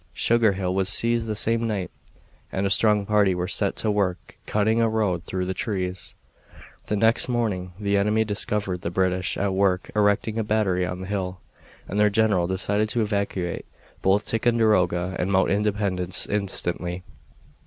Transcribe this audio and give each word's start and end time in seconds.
Sugar 0.15 0.53
Hill 0.53 0.73
was 0.73 0.89
seized 0.89 1.27
the 1.27 1.35
same 1.35 1.67
night, 1.67 1.91
and 2.51 2.65
a 2.65 2.71
strong 2.71 3.05
party 3.05 3.35
were 3.35 3.47
set 3.47 3.75
to 3.75 3.91
work 3.91 4.39
cutting 4.47 4.81
a 4.81 4.89
road 4.89 5.23
through 5.23 5.45
the 5.45 5.53
trees. 5.53 6.15
The 6.87 6.95
next 6.95 7.29
morning 7.29 7.73
the 7.79 7.97
enemy 7.97 8.25
discovered 8.25 8.81
the 8.81 8.89
British 8.89 9.37
at 9.37 9.53
work 9.53 9.91
erecting 9.95 10.39
a 10.39 10.43
battery 10.43 10.87
on 10.87 11.01
the 11.01 11.05
hill, 11.07 11.39
and 11.87 11.99
their 11.99 12.09
general 12.09 12.47
decided 12.47 12.89
to 12.89 13.01
evacuate 13.03 13.67
both 14.01 14.25
Ticonderoga 14.25 15.15
and 15.19 15.31
Mount 15.31 15.51
Independence 15.51 16.25
instantly. 16.25 17.03